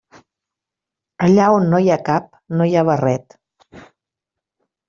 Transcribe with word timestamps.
Allà 1.27 1.49
on 1.57 1.69
no 1.73 1.83
hi 1.87 1.91
ha 1.91 1.99
cap 2.09 2.33
no 2.57 2.69
hi 2.71 2.75
ha 2.81 2.87
barret. 2.91 3.39